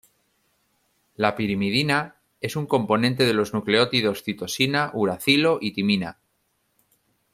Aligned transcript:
La 1.15 1.35
pirimidina 1.35 2.15
es 2.39 2.55
un 2.55 2.65
componente 2.65 3.23
de 3.23 3.35
los 3.35 3.53
nucleótidos 3.53 4.23
citosina, 4.23 4.89
uracilo 4.95 5.59
y 5.61 5.73
timina. 5.73 6.17